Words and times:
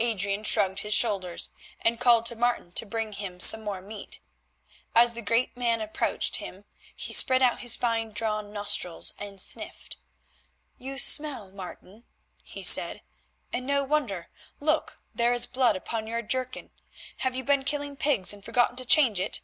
Adrian 0.00 0.44
shrugged 0.44 0.80
his 0.80 0.92
shoulders 0.92 1.48
and 1.80 1.98
called 1.98 2.26
to 2.26 2.36
Martin 2.36 2.72
to 2.72 2.84
bring 2.84 3.14
him 3.14 3.40
some 3.40 3.64
more 3.64 3.80
meat. 3.80 4.20
As 4.94 5.14
the 5.14 5.22
great 5.22 5.56
man 5.56 5.80
approached 5.80 6.36
him 6.36 6.66
he 6.94 7.14
spread 7.14 7.40
out 7.40 7.60
his 7.60 7.74
fine 7.74 8.10
drawn 8.12 8.52
nostrils 8.52 9.14
and 9.18 9.40
sniffed. 9.40 9.96
"You 10.76 10.98
smell, 10.98 11.50
Martin," 11.52 12.04
he 12.42 12.62
said, 12.62 13.00
"and 13.50 13.66
no 13.66 13.82
wonder. 13.82 14.28
Look, 14.60 14.98
there 15.14 15.32
is 15.32 15.46
blood 15.46 15.74
upon 15.74 16.06
your 16.06 16.20
jerkin. 16.20 16.68
Have 17.20 17.34
you 17.34 17.42
been 17.42 17.64
killing 17.64 17.96
pigs 17.96 18.34
and 18.34 18.44
forgotten 18.44 18.76
to 18.76 18.84
change 18.84 19.18
it?" 19.18 19.40